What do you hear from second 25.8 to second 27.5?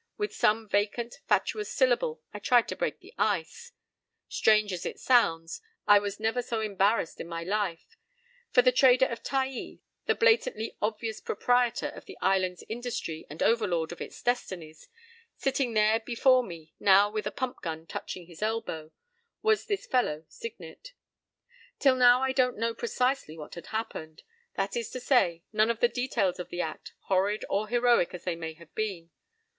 details of the act, horrid